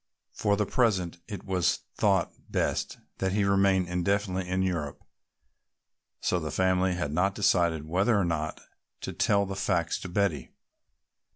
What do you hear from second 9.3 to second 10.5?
the facts to Betty.